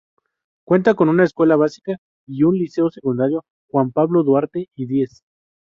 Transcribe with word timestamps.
Cuenta 0.65 0.95
con 0.95 1.09
una 1.09 1.23
escuela 1.25 1.55
básica 1.55 1.97
y 2.25 2.41
un 2.41 2.57
Liceo 2.57 2.89
secundario 2.89 3.45
Juan 3.69 3.91
Pablo 3.91 4.23
Duarte 4.23 4.67
y 4.73 4.87
Diez. 4.87 5.21